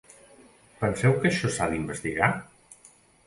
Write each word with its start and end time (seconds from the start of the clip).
Penseu 0.83 1.13
que 1.19 1.29
això 1.31 1.53
s’ha 1.57 1.67
d’investigar? 1.73 2.31